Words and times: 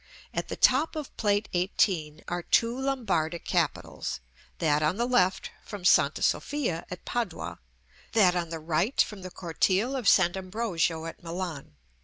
At 0.33 0.47
the 0.47 0.55
top 0.55 0.95
of 0.95 1.15
Plate 1.15 1.47
XVIII. 1.53 2.23
are 2.27 2.41
two 2.41 2.75
Lombardic 2.75 3.45
capitals; 3.45 4.19
that 4.57 4.81
on 4.81 4.97
the 4.97 5.05
left 5.05 5.51
from 5.63 5.85
Sta. 5.85 6.09
Sofia 6.23 6.87
at 6.89 7.05
Padua, 7.05 7.59
that 8.13 8.35
on 8.35 8.49
the 8.49 8.59
right 8.59 8.99
from 8.99 9.21
the 9.21 9.29
cortile 9.29 9.95
of 9.95 10.09
St. 10.09 10.35
Ambrogio 10.35 11.05
at 11.05 11.21
Milan. 11.21 11.75